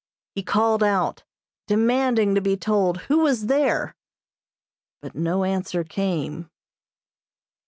[0.33, 1.25] He called out,
[1.67, 3.93] demanding to be told who was there,
[4.99, 6.49] but no answer came.